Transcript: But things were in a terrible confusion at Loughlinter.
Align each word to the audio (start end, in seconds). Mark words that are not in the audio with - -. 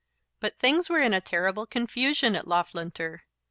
But 0.39 0.57
things 0.57 0.89
were 0.89 0.99
in 0.99 1.13
a 1.13 1.21
terrible 1.21 1.67
confusion 1.67 2.35
at 2.35 2.47
Loughlinter. 2.47 3.21